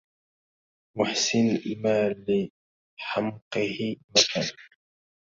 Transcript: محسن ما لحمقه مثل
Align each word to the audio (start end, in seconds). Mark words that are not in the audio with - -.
محسن 0.97 1.47
ما 1.83 1.99
لحمقه 2.27 3.77
مثل 4.15 4.55